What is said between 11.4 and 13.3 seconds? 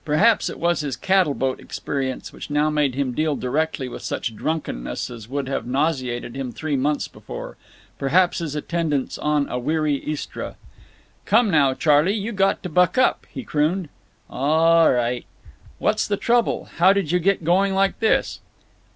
now, Charley, you got to buck up,"